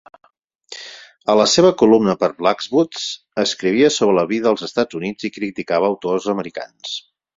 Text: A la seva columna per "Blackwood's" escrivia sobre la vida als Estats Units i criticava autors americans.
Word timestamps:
A 1.33 1.33
la 1.39 1.45
seva 1.51 1.69
columna 1.81 2.15
per 2.23 2.29
"Blackwood's" 2.39 3.05
escrivia 3.43 3.91
sobre 3.99 4.17
la 4.21 4.27
vida 4.33 4.49
als 4.53 4.65
Estats 4.69 4.99
Units 5.01 5.29
i 5.31 5.35
criticava 5.37 5.93
autors 5.95 6.31
americans. 6.35 6.97